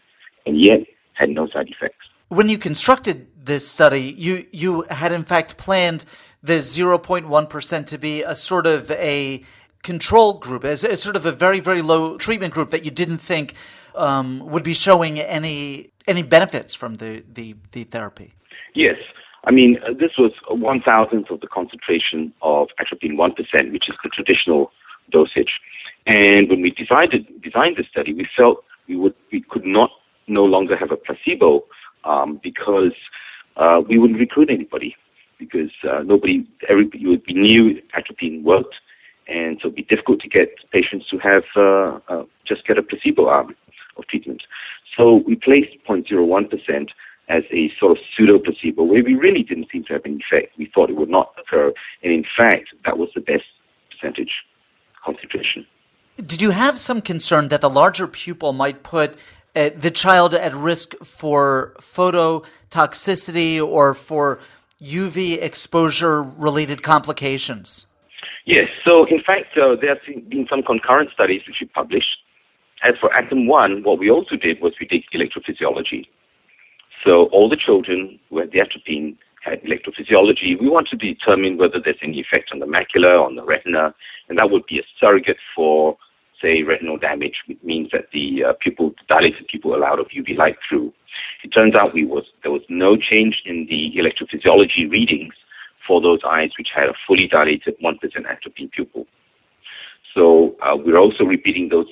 and 0.46 0.60
yet 0.60 0.80
had 1.14 1.30
no 1.30 1.48
side 1.48 1.68
effects. 1.68 2.06
When 2.28 2.48
you 2.48 2.58
constructed 2.58 3.26
this 3.44 3.66
study, 3.66 4.14
you, 4.16 4.46
you 4.52 4.82
had 4.82 5.10
in 5.10 5.24
fact 5.24 5.56
planned 5.56 6.04
the 6.42 6.58
0.1% 6.58 7.86
to 7.86 7.98
be 7.98 8.22
a 8.22 8.36
sort 8.36 8.66
of 8.66 8.90
a 8.92 9.42
control 9.82 10.34
group, 10.34 10.64
as, 10.64 10.84
as 10.84 11.02
sort 11.02 11.16
of 11.16 11.26
a 11.26 11.32
very, 11.32 11.58
very 11.58 11.82
low 11.82 12.16
treatment 12.16 12.54
group 12.54 12.70
that 12.70 12.84
you 12.84 12.90
didn't 12.90 13.18
think 13.18 13.54
um, 13.96 14.40
would 14.40 14.62
be 14.62 14.74
showing 14.74 15.18
any 15.18 15.90
any 16.06 16.22
benefits 16.22 16.74
from 16.74 16.94
the, 16.96 17.22
the, 17.30 17.54
the 17.72 17.84
therapy. 17.84 18.32
Yes. 18.74 18.96
I 19.44 19.50
mean, 19.50 19.78
uh, 19.86 19.92
this 19.92 20.12
was 20.18 20.32
one 20.48 20.80
thousandth 20.82 21.30
of 21.30 21.40
the 21.40 21.46
concentration 21.46 22.32
of 22.42 22.68
atropine 22.78 23.16
1%, 23.16 23.72
which 23.72 23.88
is 23.88 23.94
the 24.02 24.10
traditional 24.10 24.72
dosage. 25.10 25.60
And 26.06 26.48
when 26.48 26.62
we 26.62 26.70
decided, 26.70 27.26
designed 27.42 27.76
the 27.76 27.84
study, 27.90 28.12
we 28.14 28.26
felt 28.36 28.64
we, 28.88 28.96
would, 28.96 29.14
we 29.32 29.44
could 29.48 29.64
not 29.64 29.90
no 30.26 30.44
longer 30.44 30.76
have 30.76 30.90
a 30.90 30.96
placebo 30.96 31.64
um, 32.04 32.40
because 32.42 32.94
uh, 33.56 33.80
we 33.88 33.98
wouldn't 33.98 34.18
recruit 34.18 34.50
anybody 34.50 34.96
because 35.38 35.70
uh, 35.88 36.02
nobody, 36.02 36.46
everybody, 36.68 37.06
we 37.06 37.34
knew 37.34 37.80
atropine 37.94 38.42
worked, 38.42 38.74
and 39.28 39.58
so 39.60 39.68
it'd 39.68 39.76
be 39.76 39.82
difficult 39.82 40.20
to 40.20 40.28
get 40.28 40.48
patients 40.72 41.06
to 41.08 41.18
have 41.18 41.44
uh, 41.56 41.98
uh, 42.08 42.24
just 42.46 42.66
get 42.66 42.78
a 42.78 42.82
placebo 42.82 43.28
arm 43.28 43.54
of 43.96 44.06
treatment. 44.08 44.42
So 44.96 45.22
we 45.26 45.36
placed 45.36 45.76
0.01% 45.88 46.88
as 47.28 47.42
a 47.52 47.70
sort 47.78 47.92
of 47.92 47.98
pseudo 48.16 48.38
placebo 48.38 48.82
where 48.84 49.04
we 49.04 49.14
really 49.14 49.42
didn't 49.42 49.68
seem 49.70 49.84
to 49.84 49.92
have 49.94 50.02
any 50.04 50.16
effect. 50.16 50.56
We 50.58 50.70
thought 50.74 50.90
it 50.90 50.96
would 50.96 51.10
not 51.10 51.34
occur, 51.38 51.72
and 52.02 52.12
in 52.12 52.24
fact, 52.36 52.68
that 52.84 52.98
was 52.98 53.10
the 53.14 53.20
best 53.20 53.44
percentage 53.90 54.32
concentration. 55.04 55.66
Did 56.16 56.42
you 56.42 56.50
have 56.50 56.78
some 56.78 57.00
concern 57.00 57.48
that 57.48 57.60
the 57.60 57.70
larger 57.70 58.06
pupil 58.06 58.52
might 58.52 58.82
put 58.82 59.16
uh, 59.54 59.70
the 59.76 59.90
child 59.90 60.34
at 60.34 60.54
risk 60.54 60.94
for 61.04 61.74
phototoxicity 61.80 63.64
or 63.64 63.94
for 63.94 64.40
UV 64.82 65.40
exposure 65.40 66.22
related 66.22 66.82
complications? 66.82 67.86
Yes. 68.46 68.68
So, 68.84 69.04
in 69.04 69.22
fact, 69.22 69.56
uh, 69.56 69.76
there 69.80 69.94
have 69.94 70.28
been 70.28 70.46
some 70.48 70.62
concurrent 70.62 71.10
studies 71.12 71.42
which 71.46 71.56
we 71.60 71.66
published. 71.66 72.16
As 72.82 72.94
for 73.00 73.12
Atom 73.18 73.46
1, 73.46 73.82
what 73.82 73.98
we 73.98 74.10
also 74.10 74.36
did 74.36 74.60
was 74.60 74.72
we 74.80 74.86
did 74.86 75.04
electrophysiology. 75.12 76.06
So, 77.04 77.26
all 77.26 77.48
the 77.48 77.56
children 77.56 78.18
who 78.28 78.38
had 78.38 78.52
the 78.52 78.60
atropine 78.60 79.16
had 79.42 79.62
electrophysiology. 79.62 80.60
We 80.60 80.68
want 80.68 80.88
to 80.88 80.96
determine 80.96 81.58
whether 81.58 81.80
there's 81.82 81.98
any 82.02 82.20
effect 82.20 82.50
on 82.52 82.58
the 82.58 82.66
macula, 82.66 83.24
on 83.24 83.36
the 83.36 83.44
retina, 83.44 83.94
and 84.28 84.36
that 84.36 84.50
would 84.50 84.66
be 84.66 84.80
a 84.80 84.82
surrogate 85.00 85.36
for 85.54 85.96
say, 86.40 86.62
retinal 86.62 86.96
damage, 86.96 87.42
which 87.46 87.58
means 87.62 87.90
that 87.92 88.06
the 88.12 88.44
uh, 88.44 88.52
pupil, 88.60 88.90
the 88.90 89.04
dilated 89.08 89.46
pupil 89.48 89.74
allowed 89.74 89.98
of 89.98 90.06
UV 90.08 90.36
light 90.36 90.56
through. 90.68 90.92
It 91.42 91.48
turns 91.48 91.74
out 91.74 91.94
we 91.94 92.04
was, 92.04 92.24
there 92.42 92.52
was 92.52 92.62
no 92.68 92.96
change 92.96 93.42
in 93.44 93.66
the 93.68 93.92
electrophysiology 94.00 94.90
readings 94.90 95.34
for 95.86 96.00
those 96.00 96.20
eyes 96.26 96.50
which 96.58 96.68
had 96.74 96.88
a 96.88 96.94
fully 97.06 97.28
dilated 97.28 97.74
1% 97.82 97.96
atropine 98.28 98.68
pupil. 98.68 99.06
So 100.14 100.56
uh, 100.62 100.76
we're 100.76 100.98
also 100.98 101.24
repeating 101.24 101.68
those 101.68 101.88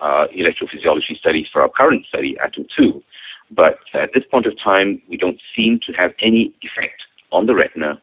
uh, 0.00 0.26
electrophysiology 0.36 1.18
studies 1.18 1.46
for 1.52 1.62
our 1.62 1.68
current 1.68 2.06
study, 2.06 2.36
ATOM 2.44 2.66
2. 2.76 3.02
But 3.50 3.78
at 3.94 4.10
this 4.14 4.24
point 4.30 4.46
of 4.46 4.54
time, 4.62 5.02
we 5.08 5.16
don't 5.16 5.40
seem 5.56 5.80
to 5.86 5.92
have 5.94 6.12
any 6.20 6.54
effect 6.62 7.02
on 7.32 7.46
the 7.46 7.54
retina. 7.54 8.00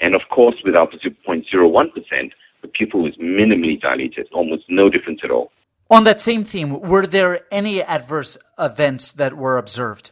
And 0.00 0.14
of 0.14 0.22
course, 0.30 0.56
with 0.64 0.76
our 0.76 0.88
0.01%, 0.88 2.32
the 2.62 2.68
pupil 2.68 3.06
is 3.06 3.14
minimally 3.16 3.80
dilated, 3.80 4.28
almost 4.32 4.64
no 4.68 4.88
difference 4.88 5.20
at 5.24 5.30
all. 5.30 5.50
On 5.90 6.04
that 6.04 6.20
same 6.20 6.44
theme, 6.44 6.80
were 6.80 7.06
there 7.06 7.42
any 7.50 7.82
adverse 7.82 8.38
events 8.58 9.12
that 9.12 9.36
were 9.36 9.58
observed? 9.58 10.10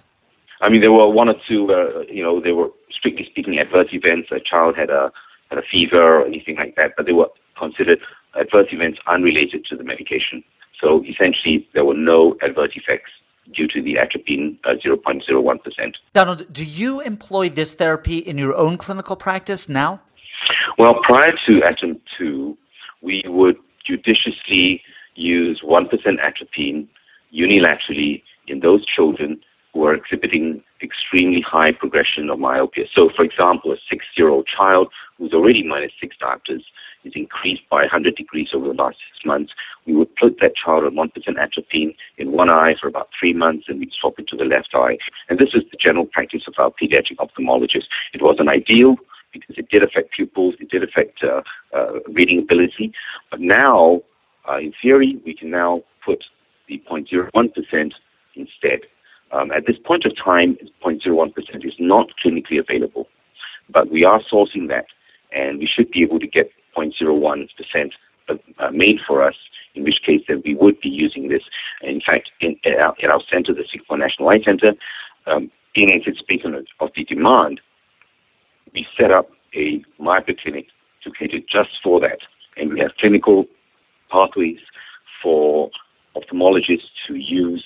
I 0.60 0.68
mean, 0.68 0.80
there 0.80 0.92
were 0.92 1.08
one 1.08 1.28
or 1.28 1.34
two, 1.48 1.72
uh, 1.72 2.00
you 2.02 2.22
know, 2.22 2.40
they 2.40 2.52
were 2.52 2.68
strictly 2.90 3.24
speaking 3.30 3.58
adverse 3.58 3.88
events. 3.92 4.30
A 4.30 4.38
child 4.38 4.76
had 4.76 4.90
a, 4.90 5.10
had 5.48 5.58
a 5.58 5.62
fever 5.62 6.20
or 6.20 6.26
anything 6.26 6.56
like 6.56 6.76
that, 6.76 6.92
but 6.96 7.06
they 7.06 7.12
were 7.12 7.28
considered 7.58 7.98
adverse 8.34 8.68
events 8.70 8.98
unrelated 9.06 9.64
to 9.66 9.76
the 9.76 9.82
medication. 9.82 10.44
So 10.80 11.04
essentially, 11.04 11.66
there 11.74 11.84
were 11.84 11.94
no 11.94 12.36
adverse 12.42 12.72
effects 12.74 13.10
due 13.54 13.66
to 13.68 13.82
the 13.82 13.98
atropine 13.98 14.58
uh, 14.64 14.74
0.01%. 14.84 15.94
Donald, 16.12 16.52
do 16.52 16.64
you 16.64 17.00
employ 17.00 17.48
this 17.48 17.72
therapy 17.74 18.18
in 18.18 18.38
your 18.38 18.54
own 18.54 18.76
clinical 18.78 19.16
practice 19.16 19.68
now? 19.68 20.00
Well, 20.78 21.00
prior 21.02 21.32
to 21.46 21.62
Atom 21.64 22.00
2, 22.18 22.56
we 23.02 23.22
would 23.26 23.56
judiciously 23.84 24.82
use 25.14 25.60
1% 25.64 25.86
atropine 26.20 26.88
unilaterally 27.34 28.22
in 28.46 28.60
those 28.60 28.84
children 28.86 29.40
who 29.72 29.84
are 29.86 29.94
exhibiting 29.94 30.62
extremely 30.82 31.40
high 31.40 31.72
progression 31.72 32.28
of 32.30 32.38
myopia. 32.38 32.84
So, 32.94 33.10
for 33.16 33.24
example, 33.24 33.72
a 33.72 33.76
six 33.90 34.04
year 34.16 34.28
old 34.28 34.46
child 34.46 34.88
who's 35.16 35.32
already 35.32 35.66
minus 35.66 35.92
six 36.00 36.16
diopters 36.20 36.62
is 37.04 37.12
increased 37.14 37.62
by 37.70 37.82
100 37.82 38.16
degrees 38.16 38.48
over 38.54 38.68
the 38.68 38.74
last 38.74 38.96
six 39.08 39.24
months. 39.24 39.52
We 39.86 39.94
would 39.94 40.14
put 40.16 40.38
that 40.40 40.56
child 40.56 40.84
on 40.84 40.94
1% 40.94 41.10
atropine 41.38 41.94
in 42.18 42.32
one 42.32 42.50
eye 42.50 42.74
for 42.80 42.88
about 42.88 43.08
three 43.18 43.32
months 43.32 43.66
and 43.68 43.80
we'd 43.80 43.92
swap 43.98 44.14
it 44.18 44.28
to 44.28 44.36
the 44.36 44.44
left 44.44 44.70
eye. 44.74 44.98
And 45.28 45.38
this 45.38 45.50
is 45.54 45.62
the 45.70 45.78
general 45.78 46.06
practice 46.06 46.42
of 46.46 46.54
our 46.58 46.70
pediatric 46.70 47.16
ophthalmologists. 47.18 47.88
It 48.14 48.22
was 48.22 48.36
an 48.38 48.48
ideal 48.48 48.96
because 49.32 49.56
it 49.56 49.68
did 49.70 49.82
affect 49.82 50.12
pupils, 50.12 50.54
it 50.60 50.70
did 50.70 50.84
affect 50.84 51.24
uh, 51.24 51.42
uh, 51.76 52.00
reading 52.08 52.38
ability. 52.38 52.92
But 53.30 53.40
now, 53.40 54.02
uh, 54.48 54.58
in 54.58 54.72
theory, 54.82 55.20
we 55.24 55.34
can 55.34 55.50
now 55.50 55.82
put 56.04 56.24
the 56.68 56.82
0.01% 56.90 57.92
instead. 58.34 58.80
Um, 59.32 59.50
at 59.50 59.66
this 59.66 59.76
point 59.84 60.04
of 60.04 60.12
time, 60.22 60.58
0.01% 60.84 61.32
is 61.66 61.72
not 61.78 62.08
clinically 62.22 62.60
available, 62.60 63.08
but 63.70 63.90
we 63.90 64.04
are 64.04 64.20
sourcing 64.30 64.68
that, 64.68 64.84
and 65.34 65.58
we 65.58 65.66
should 65.66 65.90
be 65.90 66.02
able 66.02 66.20
to 66.20 66.26
get 66.26 66.50
0.01% 66.76 67.90
uh, 68.28 68.70
made 68.72 68.98
for 69.06 69.22
us, 69.22 69.34
in 69.74 69.84
which 69.84 70.00
case 70.04 70.22
then 70.28 70.42
we 70.44 70.54
would 70.54 70.80
be 70.80 70.88
using 70.88 71.28
this. 71.28 71.42
In 71.82 72.00
fact, 72.00 72.30
in, 72.40 72.56
our, 72.78 72.94
our 73.10 73.22
center, 73.30 73.52
the 73.52 73.64
Singapore 73.70 73.98
National 73.98 74.28
Eye 74.28 74.42
Center, 74.44 74.72
um, 75.26 75.50
in 75.74 75.92
anticipation 75.92 76.54
of, 76.54 76.66
of 76.80 76.90
the 76.94 77.04
demand, 77.04 77.60
we 78.74 78.86
set 78.98 79.10
up 79.10 79.30
a 79.54 79.82
myopia 79.98 80.34
clinic 80.42 80.66
to 81.04 81.10
cater 81.18 81.38
just 81.50 81.70
for 81.82 82.00
that. 82.00 82.18
And 82.56 82.72
we 82.72 82.80
have 82.80 82.92
clinical 82.98 83.46
pathways 84.10 84.58
for 85.22 85.70
ophthalmologists 86.16 86.90
to 87.08 87.14
use 87.14 87.64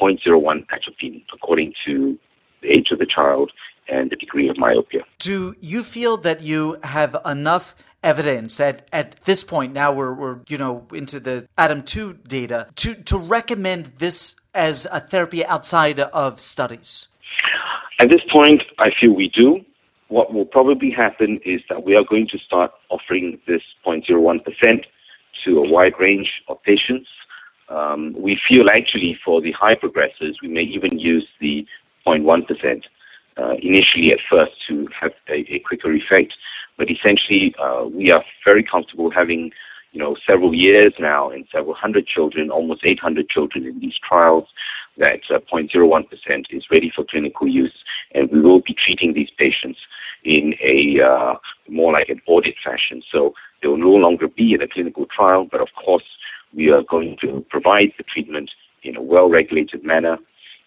0.01 0.00 0.66
atropine 0.70 1.22
according 1.32 1.72
to 1.86 2.18
the 2.62 2.68
age 2.68 2.90
of 2.90 2.98
the 2.98 3.06
child 3.06 3.52
and 3.88 4.10
the 4.10 4.16
degree 4.16 4.48
of 4.48 4.58
myopia. 4.58 5.02
Do 5.18 5.54
you 5.60 5.82
feel 5.82 6.16
that 6.18 6.42
you 6.42 6.78
have 6.82 7.16
enough 7.24 7.74
evidence 8.06 8.60
at, 8.60 8.86
at 8.92 9.08
this 9.24 9.42
point 9.42 9.72
now 9.72 9.92
we're, 9.92 10.14
we're 10.14 10.38
you 10.48 10.58
know 10.58 10.86
into 10.92 11.18
the 11.18 11.36
atom 11.58 11.82
2 11.82 12.14
data 12.26 12.68
to, 12.76 12.94
to 12.94 13.18
recommend 13.18 13.92
this 13.98 14.36
as 14.54 14.86
a 14.92 15.00
therapy 15.00 15.44
outside 15.44 15.98
of 16.00 16.40
studies 16.40 17.08
at 17.98 18.08
this 18.08 18.24
point 18.30 18.62
i 18.78 18.90
feel 18.98 19.12
we 19.12 19.28
do 19.28 19.48
what 20.08 20.32
will 20.32 20.44
probably 20.44 20.90
happen 20.90 21.40
is 21.44 21.60
that 21.68 21.84
we 21.84 21.96
are 21.96 22.04
going 22.04 22.28
to 22.28 22.38
start 22.38 22.70
offering 22.90 23.40
this 23.46 23.62
0.01% 23.84 24.84
to 25.44 25.58
a 25.58 25.68
wide 25.68 25.94
range 25.98 26.30
of 26.48 26.62
patients. 26.62 27.08
Um, 27.68 28.14
we 28.16 28.38
feel 28.48 28.66
actually 28.70 29.18
for 29.24 29.40
the 29.40 29.52
high 29.52 29.74
progressors, 29.74 30.34
we 30.42 30.48
may 30.48 30.62
even 30.62 30.98
use 30.98 31.26
the 31.40 31.66
0.1% 32.06 32.82
uh, 33.38 33.54
initially 33.60 34.12
at 34.12 34.18
first 34.30 34.52
to 34.68 34.88
have 34.98 35.12
a, 35.28 35.44
a 35.52 35.58
quicker 35.66 35.92
effect. 35.92 36.32
But 36.76 36.90
essentially, 36.90 37.54
uh, 37.58 37.86
we 37.90 38.10
are 38.10 38.24
very 38.44 38.62
comfortable 38.62 39.10
having 39.10 39.52
you 39.96 40.02
know, 40.02 40.14
several 40.26 40.54
years 40.54 40.92
now 40.98 41.30
and 41.30 41.46
several 41.50 41.74
hundred 41.74 42.06
children, 42.06 42.50
almost 42.50 42.82
800 42.84 43.30
children 43.30 43.64
in 43.64 43.80
these 43.80 43.94
trials, 44.06 44.46
that 44.98 45.20
uh, 45.34 45.38
0.01% 45.50 46.04
is 46.50 46.64
ready 46.70 46.92
for 46.94 47.02
clinical 47.10 47.48
use, 47.48 47.72
and 48.14 48.30
we 48.30 48.40
will 48.40 48.60
be 48.60 48.74
treating 48.74 49.14
these 49.14 49.30
patients 49.38 49.78
in 50.22 50.54
a 50.62 51.02
uh, 51.02 51.34
more 51.68 51.94
like 51.94 52.10
an 52.10 52.20
audit 52.26 52.56
fashion. 52.62 53.02
So 53.10 53.32
they 53.62 53.68
will 53.68 53.78
no 53.78 53.90
longer 53.90 54.28
be 54.28 54.52
in 54.52 54.60
a 54.60 54.68
clinical 54.68 55.06
trial, 55.06 55.48
but 55.50 55.62
of 55.62 55.68
course 55.82 56.04
we 56.54 56.70
are 56.70 56.82
going 56.82 57.16
to 57.22 57.44
provide 57.48 57.92
the 57.96 58.04
treatment 58.04 58.50
in 58.82 58.96
a 58.96 59.02
well-regulated 59.02 59.82
manner, 59.82 60.18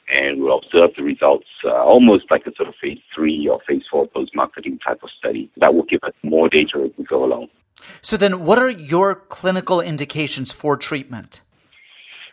and 0.10 0.42
we'll 0.42 0.58
observe 0.58 0.92
the 0.98 1.04
results 1.04 1.48
uh, 1.64 1.70
almost 1.70 2.26
like 2.32 2.46
a 2.48 2.56
sort 2.56 2.68
of 2.68 2.76
phase 2.82 3.00
three 3.14 3.48
or 3.48 3.60
phase 3.68 3.84
four 3.90 4.08
post-marketing 4.08 4.80
type 4.86 5.00
of 5.04 5.10
study. 5.18 5.52
That 5.58 5.74
will 5.74 5.84
give 5.84 6.04
us 6.04 6.14
more 6.24 6.50
data 6.50 6.84
as 6.86 6.92
we 6.98 7.06
go 7.06 7.24
along. 7.24 7.50
So 8.02 8.18
then, 8.18 8.44
what 8.44 8.60
are 8.60 8.70
your 8.70 9.16
clinical 9.16 9.80
indications 9.80 10.52
for 10.52 10.76
treatment? 10.76 11.42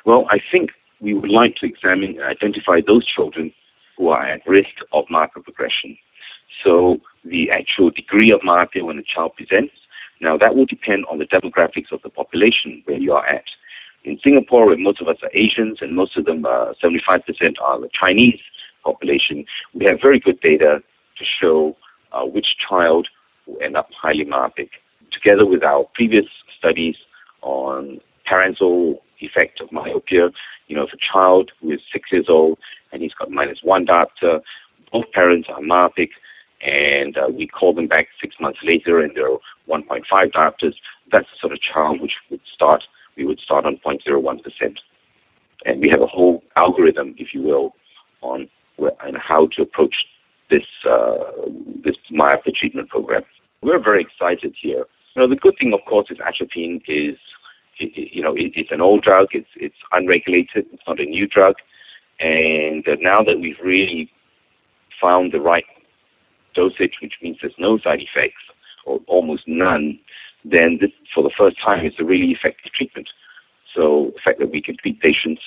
Well, 0.04 0.26
I 0.30 0.38
think 0.50 0.70
we 1.00 1.14
would 1.14 1.30
like 1.30 1.56
to 1.56 1.66
examine 1.66 2.10
and 2.18 2.22
identify 2.22 2.80
those 2.86 3.06
children 3.06 3.52
who 3.96 4.08
are 4.08 4.24
at 4.26 4.40
risk 4.46 4.76
of 4.92 5.04
myopia 5.10 5.42
progression. 5.42 5.96
So 6.64 6.98
the 7.24 7.50
actual 7.50 7.90
degree 7.90 8.30
of 8.32 8.40
myopia 8.42 8.84
when 8.84 8.98
a 8.98 9.02
child 9.02 9.32
presents, 9.36 9.74
now 10.20 10.36
that 10.38 10.54
will 10.54 10.66
depend 10.66 11.04
on 11.10 11.18
the 11.18 11.26
demographics 11.26 11.92
of 11.92 12.00
the 12.02 12.08
population 12.08 12.82
where 12.86 12.98
you 12.98 13.12
are 13.12 13.26
at. 13.26 13.44
In 14.06 14.20
Singapore, 14.22 14.66
where 14.66 14.78
most 14.78 15.00
of 15.00 15.08
us 15.08 15.16
are 15.24 15.30
Asians 15.34 15.78
and 15.80 15.96
most 15.96 16.16
of 16.16 16.26
them, 16.26 16.46
are 16.46 16.74
75% 16.82 17.24
are 17.60 17.80
the 17.80 17.88
Chinese 17.92 18.38
population, 18.84 19.44
we 19.74 19.84
have 19.86 19.98
very 20.00 20.20
good 20.20 20.38
data 20.40 20.80
to 21.18 21.24
show 21.40 21.76
uh, 22.12 22.22
which 22.24 22.46
child 22.68 23.08
will 23.46 23.60
end 23.60 23.76
up 23.76 23.88
highly 24.00 24.24
myopic. 24.24 24.70
Together 25.10 25.44
with 25.44 25.64
our 25.64 25.86
previous 25.94 26.26
studies 26.56 26.94
on 27.42 28.00
parental 28.26 29.02
effect 29.18 29.60
of 29.60 29.72
myopia, 29.72 30.30
you 30.68 30.76
know, 30.76 30.84
if 30.84 30.92
a 30.92 31.12
child 31.12 31.50
who 31.60 31.72
is 31.72 31.80
six 31.92 32.12
years 32.12 32.26
old 32.28 32.58
and 32.92 33.02
he's 33.02 33.14
got 33.14 33.28
minus 33.28 33.58
one 33.64 33.86
diopter, 33.86 34.40
both 34.92 35.10
parents 35.14 35.48
are 35.52 35.60
myopic, 35.60 36.10
and 36.64 37.18
uh, 37.18 37.26
we 37.28 37.48
call 37.48 37.74
them 37.74 37.88
back 37.88 38.06
six 38.20 38.36
months 38.40 38.60
later 38.62 39.00
and 39.00 39.16
they're 39.16 39.36
1.5 39.68 40.02
diopters, 40.32 40.74
that's 41.10 41.26
the 41.26 41.38
sort 41.40 41.52
of 41.52 41.60
child 41.60 42.00
which 42.00 42.14
would 42.30 42.40
start, 42.54 42.84
we 43.16 43.24
would 43.24 43.40
start 43.40 43.64
on 43.64 43.78
0.01%. 43.84 44.76
And 45.64 45.80
we 45.80 45.88
have 45.90 46.02
a 46.02 46.06
whole 46.06 46.42
algorithm, 46.54 47.14
if 47.18 47.34
you 47.34 47.42
will, 47.42 47.74
on 48.22 48.48
and 48.78 49.16
how 49.16 49.48
to 49.56 49.62
approach 49.62 49.94
this 50.50 50.64
uh, 50.88 51.16
this 51.84 51.96
myopia 52.10 52.52
treatment 52.52 52.88
program. 52.88 53.22
We're 53.62 53.82
very 53.82 54.02
excited 54.02 54.54
here. 54.60 54.84
You 55.14 55.22
know, 55.22 55.28
the 55.28 55.36
good 55.36 55.54
thing, 55.58 55.72
of 55.72 55.80
course, 55.88 56.08
is 56.10 56.18
atropine 56.18 56.82
is, 56.86 57.16
you 57.78 58.22
know, 58.22 58.34
it's 58.36 58.70
an 58.70 58.80
old 58.80 59.02
drug. 59.02 59.28
It's 59.32 59.48
it's 59.56 59.76
unregulated. 59.92 60.66
It's 60.72 60.82
not 60.86 61.00
a 61.00 61.04
new 61.04 61.26
drug. 61.26 61.54
And 62.20 62.84
now 63.00 63.22
that 63.24 63.40
we've 63.40 63.60
really 63.62 64.10
found 65.00 65.32
the 65.32 65.40
right 65.40 65.64
dosage, 66.54 66.94
which 67.02 67.14
means 67.22 67.38
there's 67.40 67.54
no 67.58 67.78
side 67.78 68.00
effects 68.00 68.42
or 68.84 69.00
almost 69.06 69.42
none, 69.46 69.98
then 70.50 70.78
this, 70.80 70.90
for 71.14 71.22
the 71.22 71.30
first 71.36 71.56
time, 71.64 71.84
is 71.84 71.94
a 71.98 72.04
really 72.04 72.30
effective 72.30 72.72
treatment. 72.72 73.08
So 73.74 74.12
the 74.14 74.20
fact 74.24 74.38
that 74.38 74.50
we 74.50 74.62
can 74.62 74.76
treat 74.76 75.00
patients, 75.00 75.42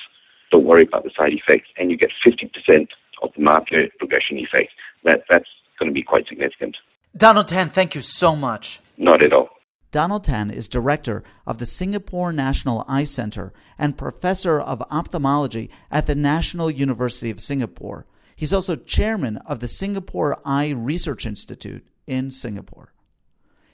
don't 0.51 0.65
worry 0.65 0.83
about 0.83 1.03
the 1.03 1.11
side 1.17 1.33
effects, 1.33 1.69
and 1.77 1.89
you 1.89 1.97
get 1.97 2.11
50% 2.25 2.87
of 3.23 3.29
the 3.35 3.41
market 3.41 3.91
progression 3.97 4.37
effect, 4.37 4.71
that, 5.03 5.23
that's 5.29 5.49
going 5.77 5.89
to 5.89 5.93
be 5.93 6.03
quite 6.03 6.27
significant. 6.27 6.77
Donald 7.15 7.47
Tan, 7.47 7.69
thank 7.69 7.95
you 7.95 8.01
so 8.01 8.35
much. 8.35 8.81
Not 8.97 9.23
at 9.23 9.33
all. 9.33 9.49
Donald 9.91 10.23
Tan 10.23 10.51
is 10.51 10.67
director 10.67 11.23
of 11.47 11.57
the 11.57 11.65
Singapore 11.65 12.31
National 12.31 12.85
Eye 12.87 13.05
Center 13.05 13.51
and 13.77 13.97
professor 13.97 14.59
of 14.59 14.83
ophthalmology 14.91 15.71
at 15.89 16.05
the 16.05 16.13
National 16.13 16.69
University 16.69 17.31
of 17.31 17.41
Singapore. 17.41 18.05
He's 18.35 18.53
also 18.53 18.75
chairman 18.75 19.37
of 19.47 19.61
the 19.61 19.67
Singapore 19.67 20.39
Eye 20.45 20.69
Research 20.69 21.25
Institute 21.25 21.87
in 22.05 22.29
Singapore. 22.29 22.93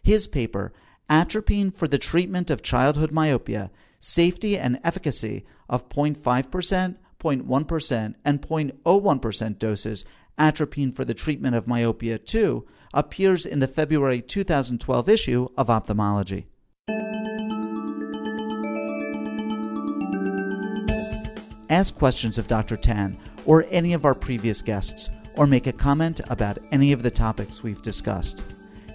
His 0.04 0.26
paper, 0.26 0.72
Atropine 1.10 1.72
for 1.72 1.88
the 1.88 2.00
Treatment 2.00 2.50
of 2.50 2.64
Childhood 2.64 3.12
Myopia 3.12 3.70
Safety 4.00 4.58
and 4.58 4.80
Efficacy 4.84 5.46
of 5.68 5.90
0.5%, 5.90 6.96
0.1%, 7.20 8.16
and 8.24 8.42
0.01% 8.42 9.60
doses, 9.60 10.06
Atropine 10.38 10.92
for 10.92 11.06
the 11.06 11.14
Treatment 11.14 11.56
of 11.56 11.68
Myopia 11.68 12.18
2, 12.18 12.66
appears 12.94 13.46
in 13.46 13.60
the 13.60 13.68
February 13.68 14.22
2012 14.22 15.10
issue 15.10 15.48
of 15.58 15.70
Ophthalmology. 15.70 16.48
Ask 21.70 21.96
questions 21.96 22.38
of 22.38 22.48
Dr. 22.48 22.78
Tan 22.78 23.18
or 23.46 23.66
any 23.70 23.94
of 23.94 24.06
our 24.06 24.16
previous 24.16 24.62
guests, 24.62 25.10
or 25.36 25.46
make 25.46 25.68
a 25.68 25.74
comment 25.74 26.22
about 26.30 26.58
any 26.72 26.92
of 26.92 27.04
the 27.04 27.12
topics 27.12 27.64
we've 27.64 27.82
discussed. 27.82 28.42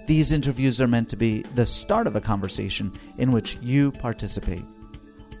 These 0.07 0.31
interviews 0.31 0.81
are 0.81 0.87
meant 0.87 1.09
to 1.09 1.15
be 1.15 1.41
the 1.55 1.65
start 1.65 2.07
of 2.07 2.15
a 2.15 2.21
conversation 2.21 2.91
in 3.17 3.31
which 3.31 3.57
you 3.61 3.91
participate. 3.91 4.65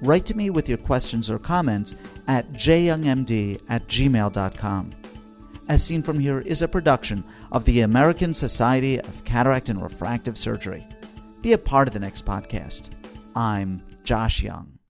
Write 0.01 0.25
to 0.25 0.35
me 0.35 0.49
with 0.49 0.67
your 0.67 0.77
questions 0.77 1.29
or 1.29 1.37
comments 1.37 1.95
at 2.27 2.51
jyoungmd 2.53 3.61
at 3.69 3.87
gmail.com. 3.87 4.95
As 5.69 5.83
Seen 5.83 6.01
From 6.01 6.19
Here 6.19 6.41
is 6.41 6.61
a 6.61 6.67
production 6.67 7.23
of 7.51 7.65
the 7.65 7.81
American 7.81 8.33
Society 8.33 8.99
of 8.99 9.23
Cataract 9.25 9.69
and 9.69 9.81
Refractive 9.81 10.37
Surgery. 10.37 10.85
Be 11.41 11.53
a 11.53 11.57
part 11.57 11.87
of 11.87 11.93
the 11.93 11.99
next 11.99 12.25
podcast. 12.25 12.89
I'm 13.35 13.81
Josh 14.03 14.43
Young. 14.43 14.80